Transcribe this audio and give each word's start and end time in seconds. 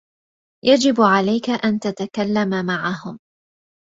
يجب 0.65 1.01
عليك 1.01 1.49
أن 1.49 1.79
تتكّلم 1.79 2.65
معهم. 2.65 3.17